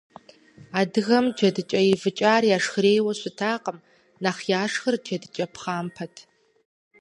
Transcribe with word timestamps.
Адыгэхэм 0.79 1.25
джэдыкӏэ 1.37 1.81
ивыкӏар 1.91 2.43
яшхырейуэ 2.57 3.13
щытакъым, 3.19 3.77
нэхъ 4.23 4.43
яшхыр 4.61 4.95
джэдыкӏэ 5.03 5.45
пхъампэт. 5.53 6.15